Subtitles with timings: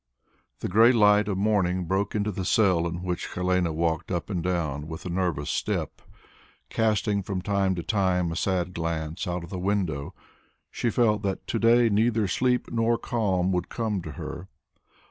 [0.61, 4.41] The grey light of morning broke into the cell in which Helene walked up and
[4.41, 6.01] down with a nervous step,
[6.69, 10.15] casting from time to time a sad glance out of the window;
[10.71, 14.47] she felt that to day neither sleep nor calm would come to her.